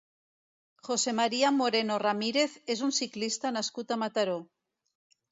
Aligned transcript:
José 0.85 1.11
María 1.17 1.51
Moreno 1.59 1.97
Ramírez 2.05 2.55
és 2.75 2.81
un 2.87 2.93
ciclista 2.99 3.51
nascut 3.59 3.93
a 3.93 3.99
Mataró. 4.05 4.39